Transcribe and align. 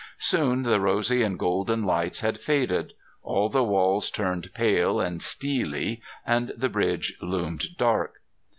Soon 0.17 0.63
the 0.63 0.79
rosy 0.79 1.21
and 1.21 1.37
golden 1.37 1.83
lights 1.83 2.21
had 2.21 2.39
faded. 2.39 2.93
All 3.21 3.49
the 3.49 3.63
walls 3.63 4.09
turned 4.09 4.51
pale 4.51 4.99
and 4.99 5.21
steely 5.21 6.01
and 6.25 6.51
the 6.57 6.69
bridge 6.69 7.15
loomed 7.21 7.77
dark. 7.77 8.15